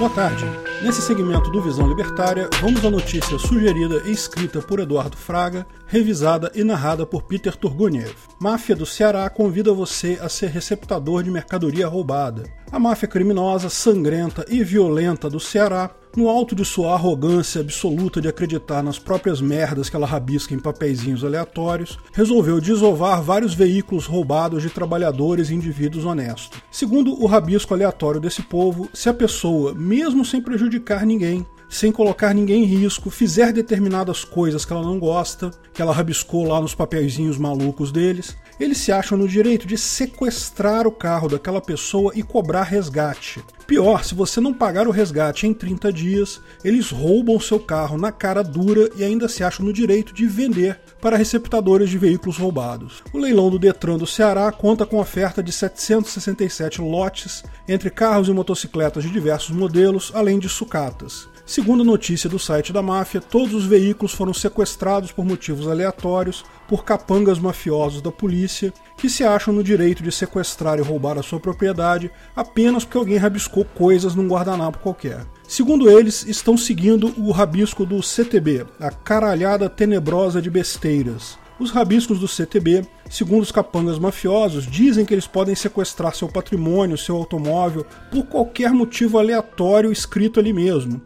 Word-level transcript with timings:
Boa 0.00 0.08
tarde. 0.14 0.46
Nesse 0.82 1.02
segmento 1.02 1.50
do 1.50 1.60
Visão 1.60 1.86
Libertária, 1.86 2.48
vamos 2.58 2.82
à 2.82 2.90
notícia 2.90 3.38
sugerida 3.38 4.00
e 4.06 4.12
escrita 4.12 4.62
por 4.62 4.80
Eduardo 4.80 5.14
Fraga, 5.14 5.66
revisada 5.86 6.50
e 6.54 6.64
narrada 6.64 7.04
por 7.04 7.24
Peter 7.24 7.54
Turguniev. 7.54 8.14
Máfia 8.40 8.74
do 8.74 8.86
Ceará 8.86 9.28
convida 9.28 9.74
você 9.74 10.18
a 10.22 10.26
ser 10.30 10.48
receptador 10.48 11.22
de 11.22 11.30
mercadoria 11.30 11.86
roubada. 11.86 12.44
A 12.72 12.78
máfia 12.78 13.06
criminosa, 13.06 13.68
sangrenta 13.68 14.42
e 14.48 14.64
violenta 14.64 15.28
do 15.28 15.38
Ceará 15.38 15.90
no 16.16 16.28
alto 16.28 16.54
de 16.54 16.64
sua 16.64 16.94
arrogância 16.94 17.60
absoluta 17.60 18.20
de 18.20 18.28
acreditar 18.28 18.82
nas 18.82 18.98
próprias 18.98 19.40
merdas 19.40 19.88
que 19.88 19.96
ela 19.96 20.06
rabisca 20.06 20.54
em 20.54 20.58
papeizinhos 20.58 21.24
aleatórios, 21.24 21.98
resolveu 22.12 22.60
desovar 22.60 23.22
vários 23.22 23.54
veículos 23.54 24.06
roubados 24.06 24.62
de 24.62 24.70
trabalhadores 24.70 25.50
e 25.50 25.54
indivíduos 25.54 26.04
honestos. 26.04 26.60
Segundo 26.70 27.12
o 27.20 27.26
rabisco 27.26 27.74
aleatório 27.74 28.20
desse 28.20 28.42
povo, 28.42 28.88
se 28.92 29.08
a 29.08 29.14
pessoa, 29.14 29.74
mesmo 29.74 30.24
sem 30.24 30.42
prejudicar 30.42 31.06
ninguém, 31.06 31.46
sem 31.68 31.92
colocar 31.92 32.34
ninguém 32.34 32.64
em 32.64 32.66
risco, 32.66 33.10
fizer 33.10 33.52
determinadas 33.52 34.24
coisas 34.24 34.64
que 34.64 34.72
ela 34.72 34.82
não 34.82 34.98
gosta, 34.98 35.52
que 35.72 35.80
ela 35.80 35.94
rabiscou 35.94 36.44
lá 36.44 36.60
nos 36.60 36.74
papeizinhos 36.74 37.38
malucos 37.38 37.92
deles, 37.92 38.36
eles 38.60 38.78
se 38.78 38.92
acham 38.92 39.16
no 39.16 39.26
direito 39.26 39.66
de 39.66 39.78
sequestrar 39.78 40.86
o 40.86 40.92
carro 40.92 41.28
daquela 41.28 41.60
pessoa 41.60 42.12
e 42.14 42.22
cobrar 42.22 42.64
resgate. 42.64 43.42
Pior, 43.66 44.04
se 44.04 44.14
você 44.14 44.40
não 44.40 44.52
pagar 44.52 44.86
o 44.86 44.90
resgate 44.90 45.46
em 45.46 45.54
30 45.54 45.92
dias, 45.92 46.40
eles 46.62 46.90
roubam 46.90 47.40
seu 47.40 47.58
carro 47.58 47.96
na 47.96 48.12
cara 48.12 48.42
dura 48.42 48.90
e 48.96 49.02
ainda 49.02 49.28
se 49.28 49.42
acham 49.42 49.64
no 49.64 49.72
direito 49.72 50.12
de 50.12 50.26
vender 50.26 50.78
para 51.00 51.16
receptadores 51.16 51.88
de 51.88 51.96
veículos 51.96 52.36
roubados. 52.36 53.02
O 53.12 53.18
leilão 53.18 53.48
do 53.48 53.58
Detran 53.58 53.96
do 53.96 54.06
Ceará 54.06 54.50
conta 54.52 54.84
com 54.84 54.98
oferta 54.98 55.42
de 55.42 55.52
767 55.52 56.82
lotes 56.82 57.42
entre 57.68 57.88
carros 57.90 58.28
e 58.28 58.32
motocicletas 58.32 59.04
de 59.04 59.10
diversos 59.10 59.56
modelos, 59.56 60.10
além 60.14 60.38
de 60.38 60.48
sucatas. 60.48 61.28
Segundo 61.50 61.82
notícia 61.82 62.30
do 62.30 62.38
site 62.38 62.72
da 62.72 62.80
máfia, 62.80 63.20
todos 63.20 63.52
os 63.54 63.66
veículos 63.66 64.12
foram 64.12 64.32
sequestrados 64.32 65.10
por 65.10 65.24
motivos 65.24 65.66
aleatórios 65.66 66.44
por 66.68 66.84
capangas 66.84 67.40
mafiosos 67.40 68.00
da 68.00 68.12
polícia 68.12 68.72
que 68.96 69.10
se 69.10 69.24
acham 69.24 69.52
no 69.52 69.64
direito 69.64 70.00
de 70.00 70.12
sequestrar 70.12 70.78
e 70.78 70.80
roubar 70.80 71.18
a 71.18 71.24
sua 71.24 71.40
propriedade 71.40 72.08
apenas 72.36 72.84
porque 72.84 72.98
alguém 72.98 73.16
rabiscou 73.16 73.64
coisas 73.64 74.14
num 74.14 74.28
guardanapo 74.28 74.78
qualquer. 74.78 75.26
Segundo 75.48 75.90
eles, 75.90 76.24
estão 76.24 76.56
seguindo 76.56 77.12
o 77.18 77.32
rabisco 77.32 77.84
do 77.84 78.00
CTB, 78.00 78.66
a 78.78 78.92
caralhada 78.92 79.68
tenebrosa 79.68 80.40
de 80.40 80.48
besteiras. 80.48 81.36
Os 81.60 81.70
rabiscos 81.70 82.18
do 82.18 82.26
CTB, 82.26 82.86
segundo 83.10 83.42
os 83.42 83.52
capangas 83.52 83.98
mafiosos, 83.98 84.66
dizem 84.66 85.04
que 85.04 85.12
eles 85.12 85.26
podem 85.26 85.54
sequestrar 85.54 86.14
seu 86.14 86.26
patrimônio, 86.26 86.96
seu 86.96 87.14
automóvel, 87.14 87.84
por 88.10 88.24
qualquer 88.24 88.70
motivo 88.70 89.18
aleatório 89.18 89.92
escrito 89.92 90.40
ali 90.40 90.54
mesmo. 90.54 91.02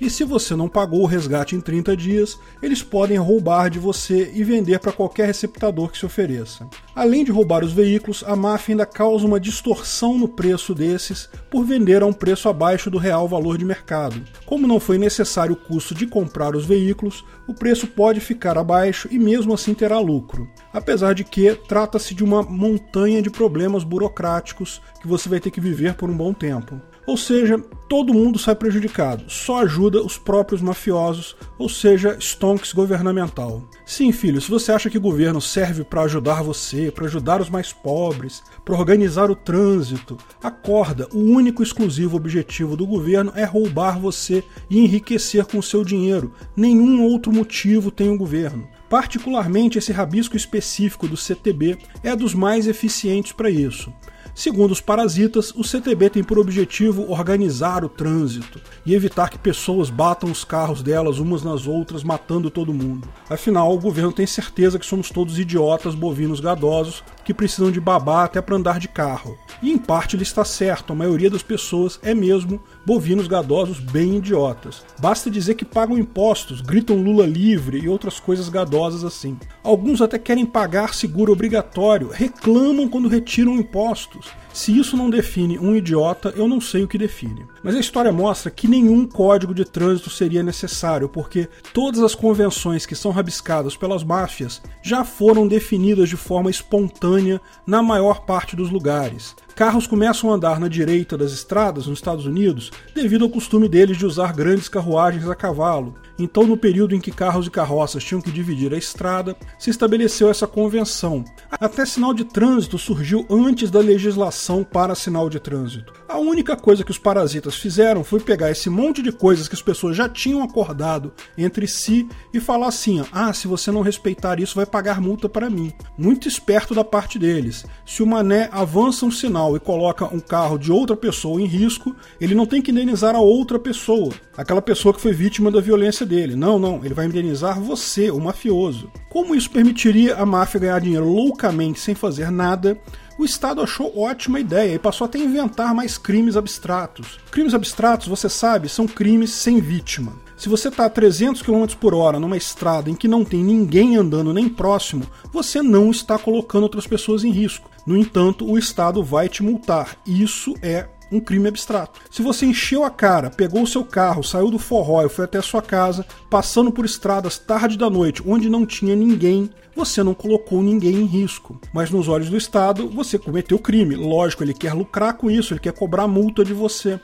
E 0.00 0.08
se 0.08 0.24
você 0.24 0.56
não 0.56 0.66
pagou 0.66 1.02
o 1.02 1.06
resgate 1.06 1.54
em 1.54 1.60
30 1.60 1.94
dias, 1.94 2.38
eles 2.62 2.82
podem 2.82 3.18
roubar 3.18 3.68
de 3.68 3.78
você 3.78 4.32
e 4.34 4.42
vender 4.42 4.78
para 4.78 4.92
qualquer 4.92 5.26
receptador 5.26 5.90
que 5.90 5.98
se 5.98 6.06
ofereça. 6.06 6.66
Além 6.94 7.22
de 7.22 7.30
roubar 7.30 7.62
os 7.62 7.72
veículos, 7.72 8.24
a 8.26 8.34
máfia 8.34 8.72
ainda 8.72 8.86
causa 8.86 9.26
uma 9.26 9.38
distorção 9.38 10.16
no 10.16 10.26
preço 10.26 10.74
desses 10.74 11.28
por 11.50 11.64
vender 11.64 12.02
a 12.02 12.06
um 12.06 12.14
preço 12.14 12.48
abaixo 12.48 12.90
do 12.90 12.96
real 12.96 13.28
valor 13.28 13.58
de 13.58 13.64
mercado. 13.64 14.22
Como 14.46 14.66
não 14.66 14.80
foi 14.80 14.96
necessário 14.96 15.52
o 15.52 15.56
custo 15.56 15.94
de 15.94 16.06
comprar 16.06 16.56
os 16.56 16.64
veículos, 16.64 17.22
o 17.46 17.52
preço 17.52 17.86
pode 17.86 18.20
ficar 18.20 18.56
abaixo 18.56 19.06
e 19.10 19.18
mesmo 19.18 19.52
assim 19.52 19.74
terá 19.74 19.98
lucro. 19.98 20.48
Apesar 20.72 21.14
de 21.14 21.24
que 21.24 21.54
trata-se 21.68 22.14
de 22.14 22.24
uma 22.24 22.42
montanha 22.42 23.20
de 23.20 23.28
problemas 23.28 23.84
burocráticos 23.84 24.80
que 25.00 25.06
você 25.06 25.28
vai 25.28 25.40
ter 25.40 25.50
que 25.50 25.60
viver 25.60 25.94
por 25.94 26.08
um 26.08 26.16
bom 26.16 26.32
tempo. 26.32 26.80
Ou 27.06 27.16
seja, 27.16 27.58
todo 27.88 28.14
mundo 28.14 28.38
sai 28.38 28.54
prejudicado, 28.54 29.24
só 29.28 29.62
ajuda 29.62 30.00
os 30.00 30.16
próprios 30.16 30.62
mafiosos, 30.62 31.34
ou 31.58 31.68
seja, 31.68 32.16
stonks 32.20 32.72
governamental. 32.72 33.64
Sim, 33.84 34.12
filho, 34.12 34.40
se 34.40 34.48
você 34.48 34.70
acha 34.70 34.88
que 34.88 34.98
o 34.98 35.00
governo 35.00 35.40
serve 35.40 35.82
para 35.82 36.02
ajudar 36.02 36.42
você, 36.42 36.90
para 36.90 37.06
ajudar 37.06 37.40
os 37.40 37.50
mais 37.50 37.72
pobres, 37.72 38.42
para 38.64 38.76
organizar 38.76 39.30
o 39.30 39.34
trânsito, 39.34 40.16
acorda, 40.40 41.08
o 41.12 41.18
único 41.18 41.62
exclusivo 41.62 42.16
objetivo 42.16 42.76
do 42.76 42.86
governo 42.86 43.32
é 43.34 43.44
roubar 43.44 43.98
você 43.98 44.44
e 44.68 44.78
enriquecer 44.78 45.44
com 45.46 45.58
o 45.58 45.62
seu 45.62 45.84
dinheiro. 45.84 46.32
Nenhum 46.56 47.02
outro 47.02 47.32
motivo 47.32 47.90
tem 47.90 48.08
o 48.10 48.18
governo. 48.18 48.68
Particularmente 48.88 49.78
esse 49.78 49.92
rabisco 49.92 50.36
específico 50.36 51.08
do 51.08 51.16
CTB 51.16 51.78
é 52.02 52.14
dos 52.14 52.34
mais 52.34 52.66
eficientes 52.66 53.32
para 53.32 53.48
isso. 53.48 53.92
Segundo 54.34 54.70
os 54.70 54.80
parasitas, 54.80 55.52
o 55.54 55.62
CTB 55.62 56.10
tem 56.10 56.24
por 56.24 56.38
objetivo 56.38 57.10
organizar 57.10 57.84
o 57.84 57.88
trânsito 57.88 58.60
e 58.86 58.94
evitar 58.94 59.28
que 59.28 59.38
pessoas 59.38 59.90
batam 59.90 60.30
os 60.30 60.44
carros 60.44 60.82
delas 60.82 61.18
umas 61.18 61.42
nas 61.42 61.66
outras, 61.66 62.02
matando 62.02 62.50
todo 62.50 62.72
mundo. 62.72 63.08
Afinal, 63.28 63.74
o 63.74 63.80
governo 63.80 64.12
tem 64.12 64.26
certeza 64.26 64.78
que 64.78 64.86
somos 64.86 65.10
todos 65.10 65.38
idiotas 65.38 65.94
bovinos 65.94 66.40
gadosos 66.40 67.02
que 67.30 67.34
precisam 67.34 67.70
de 67.70 67.80
babá 67.80 68.24
até 68.24 68.42
para 68.42 68.56
andar 68.56 68.80
de 68.80 68.88
carro. 68.88 69.38
E 69.62 69.70
em 69.70 69.78
parte 69.78 70.16
ele 70.16 70.24
está 70.24 70.44
certo, 70.44 70.92
a 70.92 70.96
maioria 70.96 71.30
das 71.30 71.44
pessoas 71.44 72.00
é 72.02 72.12
mesmo 72.12 72.60
bovinos 72.84 73.28
gadosos 73.28 73.78
bem 73.78 74.16
idiotas. 74.16 74.82
Basta 74.98 75.30
dizer 75.30 75.54
que 75.54 75.64
pagam 75.64 75.96
impostos, 75.96 76.60
gritam 76.60 76.96
Lula 76.96 77.24
livre 77.24 77.78
e 77.78 77.88
outras 77.88 78.18
coisas 78.18 78.48
gadosas 78.48 79.04
assim. 79.04 79.38
Alguns 79.62 80.02
até 80.02 80.18
querem 80.18 80.44
pagar 80.44 80.92
seguro 80.92 81.32
obrigatório, 81.32 82.08
reclamam 82.08 82.88
quando 82.88 83.06
retiram 83.08 83.54
impostos. 83.54 84.26
Se 84.52 84.76
isso 84.76 84.96
não 84.96 85.08
define 85.08 85.58
um 85.58 85.76
idiota, 85.76 86.32
eu 86.36 86.48
não 86.48 86.60
sei 86.60 86.82
o 86.82 86.88
que 86.88 86.98
define. 86.98 87.46
Mas 87.62 87.74
a 87.76 87.80
história 87.80 88.10
mostra 88.10 88.50
que 88.50 88.66
nenhum 88.66 89.06
código 89.06 89.54
de 89.54 89.64
trânsito 89.64 90.10
seria 90.10 90.42
necessário, 90.42 91.08
porque 91.08 91.48
todas 91.72 92.02
as 92.02 92.14
convenções 92.14 92.84
que 92.84 92.96
são 92.96 93.12
rabiscadas 93.12 93.76
pelas 93.76 94.02
máfias 94.02 94.60
já 94.82 95.04
foram 95.04 95.46
definidas 95.46 96.08
de 96.08 96.16
forma 96.16 96.50
espontânea 96.50 97.40
na 97.66 97.82
maior 97.82 98.22
parte 98.26 98.56
dos 98.56 98.70
lugares. 98.70 99.36
Carros 99.54 99.86
começam 99.86 100.30
a 100.30 100.34
andar 100.34 100.58
na 100.58 100.68
direita 100.68 101.18
das 101.18 101.32
estradas 101.32 101.86
nos 101.86 101.98
Estados 101.98 102.24
Unidos 102.24 102.70
devido 102.94 103.24
ao 103.24 103.30
costume 103.30 103.68
deles 103.68 103.98
de 103.98 104.06
usar 104.06 104.32
grandes 104.32 104.68
carruagens 104.68 105.28
a 105.28 105.34
cavalo. 105.34 105.94
Então, 106.18 106.44
no 106.44 106.56
período 106.56 106.94
em 106.94 107.00
que 107.00 107.10
carros 107.10 107.46
e 107.46 107.50
carroças 107.50 108.02
tinham 108.02 108.22
que 108.22 108.30
dividir 108.30 108.72
a 108.72 108.78
estrada, 108.78 109.36
se 109.58 109.68
estabeleceu 109.68 110.30
essa 110.30 110.46
convenção. 110.46 111.24
Até 111.50 111.84
sinal 111.84 112.14
de 112.14 112.24
trânsito 112.24 112.78
surgiu 112.78 113.26
antes 113.28 113.70
da 113.70 113.80
legislação 113.80 114.39
para 114.64 114.94
sinal 114.94 115.28
de 115.28 115.38
trânsito. 115.38 115.92
A 116.08 116.18
única 116.18 116.56
coisa 116.56 116.82
que 116.82 116.90
os 116.90 116.98
parasitas 116.98 117.54
fizeram 117.54 118.02
foi 118.02 118.20
pegar 118.20 118.50
esse 118.50 118.68
monte 118.68 119.02
de 119.02 119.12
coisas 119.12 119.46
que 119.46 119.54
as 119.54 119.62
pessoas 119.62 119.96
já 119.96 120.08
tinham 120.08 120.42
acordado 120.42 121.12
entre 121.36 121.66
si 121.66 122.08
e 122.32 122.40
falar 122.40 122.68
assim: 122.68 123.04
ah, 123.12 123.32
se 123.32 123.46
você 123.46 123.70
não 123.70 123.82
respeitar 123.82 124.40
isso, 124.40 124.56
vai 124.56 124.66
pagar 124.66 125.00
multa 125.00 125.28
para 125.28 125.50
mim. 125.50 125.72
Muito 125.96 126.26
esperto 126.26 126.74
da 126.74 126.82
parte 126.82 127.18
deles. 127.18 127.64
Se 127.86 128.02
o 128.02 128.06
mané 128.06 128.48
avança 128.52 129.06
um 129.06 129.10
sinal 129.10 129.56
e 129.56 129.60
coloca 129.60 130.04
um 130.12 130.20
carro 130.20 130.58
de 130.58 130.72
outra 130.72 130.96
pessoa 130.96 131.40
em 131.40 131.46
risco, 131.46 131.94
ele 132.20 132.34
não 132.34 132.46
tem 132.46 132.62
que 132.62 132.70
indenizar 132.70 133.14
a 133.14 133.20
outra 133.20 133.58
pessoa, 133.58 134.12
aquela 134.36 134.62
pessoa 134.62 134.94
que 134.94 135.00
foi 135.00 135.12
vítima 135.12 135.50
da 135.50 135.60
violência 135.60 136.06
dele. 136.06 136.34
Não, 136.34 136.58
não, 136.58 136.84
ele 136.84 136.94
vai 136.94 137.06
indenizar 137.06 137.60
você, 137.60 138.10
o 138.10 138.20
mafioso. 138.20 138.90
Como 139.10 139.34
isso 139.34 139.50
permitiria 139.50 140.16
a 140.16 140.26
máfia 140.26 140.60
ganhar 140.60 140.80
dinheiro 140.80 141.08
loucamente 141.08 141.80
sem 141.80 141.94
fazer 141.94 142.30
nada, 142.30 142.78
o 143.20 143.24
Estado 143.24 143.60
achou 143.60 143.98
ótima 143.98 144.40
ideia 144.40 144.74
e 144.74 144.78
passou 144.78 145.04
até 145.04 145.18
a 145.18 145.22
inventar 145.22 145.74
mais 145.74 145.98
crimes 145.98 146.38
abstratos. 146.38 147.20
Crimes 147.30 147.52
abstratos, 147.52 148.08
você 148.08 148.30
sabe, 148.30 148.66
são 148.66 148.86
crimes 148.86 149.30
sem 149.30 149.60
vítima. 149.60 150.14
Se 150.38 150.48
você 150.48 150.68
está 150.68 150.86
a 150.86 150.90
300 150.90 151.42
km 151.42 151.66
por 151.78 151.92
hora 151.92 152.18
numa 152.18 152.38
estrada 152.38 152.88
em 152.88 152.94
que 152.94 153.06
não 153.06 153.22
tem 153.22 153.44
ninguém 153.44 153.94
andando 153.96 154.32
nem 154.32 154.48
próximo, 154.48 155.04
você 155.30 155.60
não 155.60 155.90
está 155.90 156.18
colocando 156.18 156.62
outras 156.62 156.86
pessoas 156.86 157.22
em 157.22 157.30
risco. 157.30 157.68
No 157.86 157.94
entanto, 157.94 158.50
o 158.50 158.56
Estado 158.56 159.04
vai 159.04 159.28
te 159.28 159.42
multar. 159.42 159.98
Isso 160.06 160.54
é 160.62 160.88
um 161.10 161.20
crime 161.20 161.48
abstrato. 161.48 162.00
Se 162.10 162.22
você 162.22 162.46
encheu 162.46 162.84
a 162.84 162.90
cara, 162.90 163.30
pegou 163.30 163.62
o 163.62 163.66
seu 163.66 163.84
carro, 163.84 164.22
saiu 164.22 164.50
do 164.50 164.58
forró 164.58 165.04
e 165.04 165.08
foi 165.08 165.24
até 165.24 165.38
a 165.38 165.42
sua 165.42 165.62
casa, 165.62 166.06
passando 166.28 166.70
por 166.70 166.84
estradas 166.84 167.38
tarde 167.38 167.76
da 167.76 167.90
noite 167.90 168.22
onde 168.26 168.48
não 168.48 168.64
tinha 168.66 168.94
ninguém, 168.94 169.50
você 169.74 170.02
não 170.02 170.14
colocou 170.14 170.62
ninguém 170.62 170.96
em 170.96 171.06
risco. 171.06 171.60
Mas 171.72 171.90
nos 171.90 172.08
olhos 172.08 172.28
do 172.28 172.36
Estado, 172.36 172.88
você 172.88 173.18
cometeu 173.18 173.58
crime. 173.58 173.94
Lógico, 173.94 174.42
ele 174.42 174.54
quer 174.54 174.74
lucrar 174.74 175.14
com 175.14 175.30
isso, 175.30 175.52
ele 175.52 175.60
quer 175.60 175.72
cobrar 175.72 176.06
multa 176.06 176.44
de 176.44 176.52
você. 176.52 177.00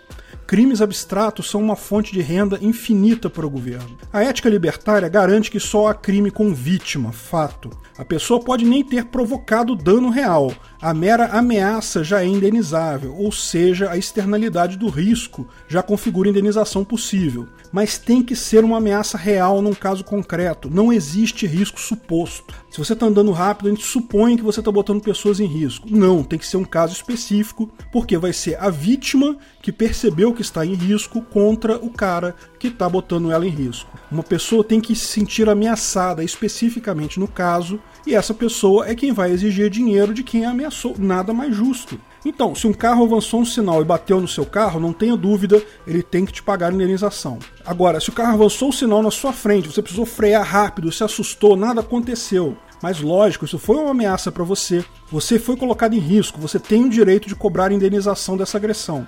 Crimes 0.47 0.81
abstratos 0.81 1.51
são 1.51 1.61
uma 1.61 1.75
fonte 1.75 2.13
de 2.13 2.23
renda 2.23 2.57
infinita 2.63 3.29
para 3.29 3.45
o 3.45 3.51
governo. 3.51 3.97
A 4.13 4.23
ética 4.23 4.49
libertária 4.49 5.09
garante 5.09 5.51
que 5.51 5.59
só 5.59 5.89
há 5.89 5.95
crime 5.95 6.31
com 6.31 6.55
vítima, 6.55 7.11
fato. 7.11 7.69
A 7.99 8.05
pessoa 8.05 8.39
pode 8.39 8.65
nem 8.65 8.85
ter 8.85 9.07
provocado 9.07 9.75
dano 9.75 10.09
real, 10.11 10.53
a 10.81 10.93
mera 10.93 11.27
ameaça 11.27 12.05
já 12.05 12.23
é 12.23 12.27
indenizável, 12.27 13.17
ou 13.17 13.33
seja, 13.33 13.91
a 13.91 13.97
externalidade 13.97 14.77
do 14.77 14.89
risco 14.89 15.49
já 15.67 15.83
configura 15.83 16.29
indenização 16.29 16.85
possível. 16.85 17.49
Mas 17.73 17.99
tem 17.99 18.23
que 18.23 18.37
ser 18.37 18.63
uma 18.65 18.77
ameaça 18.77 19.17
real 19.17 19.63
num 19.63 19.75
caso 19.75 20.05
concreto, 20.05 20.71
não 20.71 20.93
existe 20.93 21.47
risco 21.47 21.81
suposto. 21.81 22.55
Se 22.71 22.79
você 22.79 22.93
está 22.93 23.07
andando 23.07 23.33
rápido, 23.33 23.69
a 23.69 23.71
gente 23.71 23.87
supõe 23.87 24.37
que 24.37 24.43
você 24.43 24.61
está 24.61 24.71
botando 24.71 25.03
pessoas 25.03 25.41
em 25.41 25.47
risco. 25.47 25.89
Não, 25.91 26.23
tem 26.23 26.39
que 26.39 26.47
ser 26.47 26.59
um 26.59 26.65
caso 26.65 26.93
específico, 26.93 27.71
porque 27.91 28.19
vai 28.19 28.35
ser 28.35 28.61
a 28.61 28.69
vítima 28.69 29.39
que 29.67 29.73
percebeu 29.73 30.33
que 30.33 30.43
está 30.43 30.65
em 30.65 30.75
risco 30.75 31.21
contra 31.21 31.77
o 31.77 31.91
cara 31.91 32.37
que 32.57 32.69
está 32.69 32.89
botando 32.89 33.33
ela 33.33 33.45
em 33.45 33.51
risco. 33.51 33.91
Uma 34.13 34.23
pessoa 34.23 34.63
tem 34.63 34.81
que 34.81 34.95
se 34.95 35.07
sentir 35.07 35.49
ameaçada 35.49 36.23
especificamente 36.23 37.19
no 37.19 37.27
caso, 37.27 37.81
e 38.07 38.15
essa 38.15 38.33
pessoa 38.33 38.89
é 38.89 38.95
quem 38.95 39.13
vai 39.13 39.33
exigir 39.33 39.69
dinheiro 39.69 40.15
de 40.15 40.23
quem 40.23 40.45
a 40.45 40.51
ameaçou. 40.51 40.95
Nada 40.97 41.33
mais 41.33 41.53
justo. 41.53 42.01
Então, 42.25 42.55
se 42.55 42.69
um 42.69 42.73
carro 42.73 43.03
avançou 43.03 43.41
um 43.41 43.45
sinal 43.45 43.83
e 43.83 43.85
bateu 43.85 44.21
no 44.21 44.29
seu 44.29 44.47
carro, 44.47 44.79
não 44.79 44.93
tenha 44.93 45.17
dúvida, 45.17 45.61
ele 45.85 46.01
tem 46.01 46.25
que 46.25 46.33
te 46.33 46.45
pagar 46.45 46.71
a 46.71 46.73
indenização. 46.73 47.41
Agora, 47.65 47.99
se 47.99 48.09
o 48.09 48.13
carro 48.13 48.35
avançou 48.35 48.69
o 48.69 48.73
sinal 48.73 49.03
na 49.03 49.11
sua 49.11 49.33
frente, 49.33 49.67
você 49.67 49.83
precisou 49.83 50.07
frear 50.07 50.47
rápido, 50.47 50.93
se 50.93 51.03
assustou, 51.03 51.57
nada 51.57 51.81
aconteceu. 51.81 52.57
Mas 52.81 53.01
lógico, 53.01 53.45
isso 53.45 53.59
foi 53.59 53.77
uma 53.77 53.91
ameaça 53.91 54.31
para 54.31 54.45
você. 54.45 54.85
Você 55.11 55.41
foi 55.41 55.57
colocado 55.57 55.95
em 55.95 55.99
risco, 55.99 56.41
você 56.41 56.61
tem 56.61 56.85
o 56.85 56.91
direito 56.91 57.27
de 57.27 57.35
cobrar 57.35 57.73
indenização 57.73 58.37
dessa 58.37 58.59
agressão. 58.59 59.05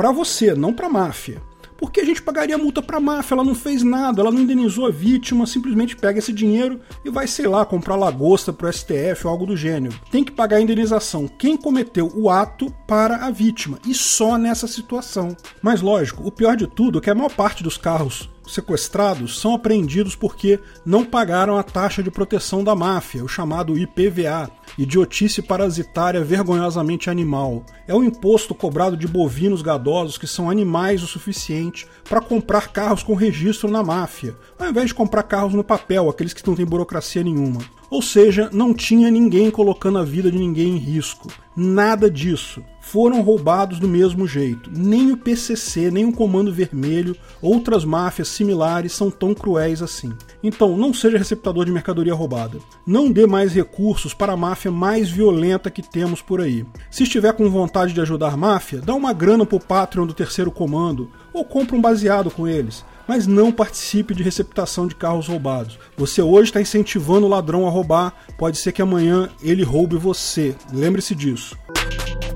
Para 0.00 0.12
você, 0.12 0.54
não 0.54 0.72
para 0.72 0.86
a 0.86 0.90
máfia. 0.90 1.42
Por 1.76 1.92
que 1.92 2.00
a 2.00 2.04
gente 2.06 2.22
pagaria 2.22 2.56
multa 2.56 2.80
para 2.80 2.96
a 2.96 3.00
máfia? 3.00 3.34
Ela 3.34 3.44
não 3.44 3.54
fez 3.54 3.82
nada, 3.82 4.22
ela 4.22 4.30
não 4.30 4.40
indenizou 4.40 4.86
a 4.86 4.90
vítima, 4.90 5.46
simplesmente 5.46 5.94
pega 5.94 6.18
esse 6.18 6.32
dinheiro 6.32 6.80
e 7.04 7.10
vai, 7.10 7.26
sei 7.26 7.46
lá, 7.46 7.66
comprar 7.66 7.96
lagosta 7.96 8.50
pro 8.50 8.72
STF 8.72 9.26
ou 9.26 9.30
algo 9.30 9.44
do 9.44 9.54
gênero. 9.54 9.94
Tem 10.10 10.24
que 10.24 10.32
pagar 10.32 10.56
a 10.56 10.60
indenização 10.62 11.28
quem 11.28 11.54
cometeu 11.54 12.10
o 12.14 12.30
ato 12.30 12.74
para 12.88 13.26
a 13.26 13.30
vítima, 13.30 13.78
e 13.86 13.92
só 13.92 14.38
nessa 14.38 14.66
situação. 14.66 15.36
Mas 15.60 15.82
lógico, 15.82 16.26
o 16.26 16.32
pior 16.32 16.56
de 16.56 16.66
tudo 16.66 16.98
é 16.98 17.02
que 17.02 17.10
a 17.10 17.14
maior 17.14 17.30
parte 17.30 17.62
dos 17.62 17.76
carros 17.76 18.30
sequestrados 18.54 19.38
são 19.38 19.54
apreendidos 19.54 20.14
porque 20.14 20.60
não 20.84 21.04
pagaram 21.04 21.56
a 21.56 21.62
taxa 21.62 22.02
de 22.02 22.10
proteção 22.10 22.62
da 22.62 22.74
máfia, 22.74 23.24
o 23.24 23.28
chamado 23.28 23.78
IPVA, 23.78 24.50
idiotice 24.78 25.42
parasitária 25.42 26.22
vergonhosamente 26.22 27.10
animal. 27.10 27.64
É 27.86 27.94
o 27.94 28.04
imposto 28.04 28.54
cobrado 28.54 28.96
de 28.96 29.06
bovinos 29.06 29.62
gadosos 29.62 30.18
que 30.18 30.26
são 30.26 30.50
animais 30.50 31.02
o 31.02 31.06
suficiente 31.06 31.86
para 32.08 32.20
comprar 32.20 32.68
carros 32.68 33.02
com 33.02 33.14
registro 33.14 33.70
na 33.70 33.82
máfia, 33.82 34.36
ao 34.58 34.68
invés 34.68 34.88
de 34.88 34.94
comprar 34.94 35.22
carros 35.22 35.54
no 35.54 35.64
papel, 35.64 36.08
aqueles 36.08 36.32
que 36.32 36.46
não 36.46 36.54
têm 36.54 36.66
burocracia 36.66 37.22
nenhuma. 37.22 37.60
Ou 37.90 38.00
seja, 38.00 38.48
não 38.52 38.72
tinha 38.72 39.10
ninguém 39.10 39.50
colocando 39.50 39.98
a 39.98 40.04
vida 40.04 40.30
de 40.30 40.38
ninguém 40.38 40.76
em 40.76 40.78
risco. 40.78 41.26
Nada 41.56 42.08
disso. 42.08 42.62
Foram 42.80 43.20
roubados 43.20 43.80
do 43.80 43.88
mesmo 43.88 44.28
jeito. 44.28 44.70
Nem 44.72 45.10
o 45.10 45.16
PCC, 45.16 45.90
nem 45.90 46.04
o 46.04 46.12
Comando 46.12 46.52
Vermelho, 46.52 47.16
outras 47.42 47.84
máfias 47.84 48.28
similares 48.28 48.92
são 48.92 49.10
tão 49.10 49.34
cruéis 49.34 49.82
assim. 49.82 50.12
Então, 50.40 50.76
não 50.76 50.94
seja 50.94 51.18
receptador 51.18 51.64
de 51.64 51.72
mercadoria 51.72 52.14
roubada. 52.14 52.58
Não 52.86 53.10
dê 53.10 53.26
mais 53.26 53.52
recursos 53.52 54.14
para 54.14 54.34
a 54.34 54.36
máfia 54.36 54.70
mais 54.70 55.10
violenta 55.10 55.70
que 55.70 55.82
temos 55.82 56.22
por 56.22 56.40
aí. 56.40 56.64
Se 56.90 57.02
estiver 57.02 57.32
com 57.32 57.50
vontade 57.50 57.92
de 57.92 58.00
ajudar 58.00 58.32
a 58.32 58.36
máfia, 58.36 58.80
dá 58.80 58.94
uma 58.94 59.12
grana 59.12 59.44
pro 59.44 59.58
Patreon 59.58 60.06
do 60.06 60.14
Terceiro 60.14 60.52
Comando 60.52 61.10
ou 61.32 61.44
compra 61.44 61.76
um 61.76 61.80
baseado 61.80 62.30
com 62.30 62.46
eles 62.46 62.84
mas 63.10 63.26
não 63.26 63.50
participe 63.50 64.14
de 64.14 64.22
receptação 64.22 64.86
de 64.86 64.94
carros 64.94 65.26
roubados. 65.26 65.80
Você 65.96 66.22
hoje 66.22 66.50
está 66.50 66.60
incentivando 66.60 67.26
o 67.26 67.28
ladrão 67.28 67.66
a 67.66 67.68
roubar, 67.68 68.14
pode 68.38 68.56
ser 68.56 68.70
que 68.70 68.80
amanhã 68.80 69.28
ele 69.42 69.64
roube 69.64 69.96
você. 69.96 70.54
Lembre-se 70.72 71.12
disso. 71.12 71.58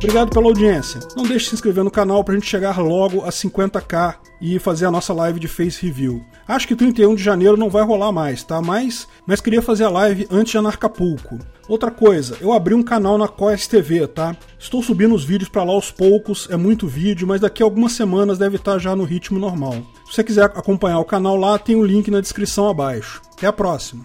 Obrigado 0.04 0.28
pela 0.28 0.48
audiência. 0.48 1.00
Não 1.16 1.24
deixe 1.24 1.44
de 1.44 1.48
se 1.48 1.54
inscrever 1.54 1.82
no 1.82 1.90
canal 1.90 2.22
para 2.22 2.34
a 2.34 2.36
gente 2.36 2.46
chegar 2.46 2.78
logo 2.78 3.24
a 3.24 3.30
50k 3.30 4.16
e 4.38 4.58
fazer 4.58 4.84
a 4.84 4.90
nossa 4.90 5.14
live 5.14 5.40
de 5.40 5.48
Face 5.48 5.84
Review. 5.84 6.22
Acho 6.46 6.68
que 6.68 6.76
31 6.76 7.14
de 7.14 7.22
janeiro 7.22 7.56
não 7.56 7.70
vai 7.70 7.82
rolar 7.82 8.12
mais, 8.12 8.44
tá? 8.44 8.60
Mas, 8.60 9.08
mas 9.26 9.40
queria 9.40 9.62
fazer 9.62 9.84
a 9.84 9.88
live 9.88 10.28
antes 10.30 10.52
de 10.52 10.58
Anarcapulco. 10.58 11.38
Outra 11.66 11.90
coisa, 11.90 12.36
eu 12.42 12.52
abri 12.52 12.74
um 12.74 12.82
canal 12.82 13.16
na 13.16 13.26
Coes 13.26 13.66
TV, 13.66 14.06
tá? 14.06 14.36
Estou 14.58 14.82
subindo 14.82 15.14
os 15.14 15.24
vídeos 15.24 15.48
para 15.48 15.64
lá 15.64 15.72
aos 15.72 15.90
poucos, 15.90 16.48
é 16.50 16.56
muito 16.56 16.86
vídeo, 16.86 17.26
mas 17.26 17.40
daqui 17.40 17.62
a 17.62 17.66
algumas 17.66 17.92
semanas 17.92 18.36
deve 18.36 18.56
estar 18.56 18.78
já 18.78 18.94
no 18.94 19.04
ritmo 19.04 19.38
normal. 19.38 19.72
Se 20.04 20.16
você 20.16 20.22
quiser 20.22 20.44
acompanhar 20.44 20.98
o 20.98 21.04
canal 21.06 21.34
lá, 21.34 21.58
tem 21.58 21.76
o 21.76 21.80
um 21.80 21.84
link 21.84 22.10
na 22.10 22.20
descrição 22.20 22.68
abaixo. 22.68 23.22
Até 23.32 23.46
a 23.46 23.52
próxima! 23.52 24.04